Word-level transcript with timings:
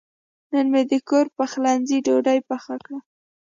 نن 0.51 0.65
مې 0.71 0.81
د 0.91 0.93
کور 1.09 1.25
پخلنځي 1.37 1.97
ډوډۍ 2.05 2.39
پخه 2.49 2.75
کړه. 2.85 2.99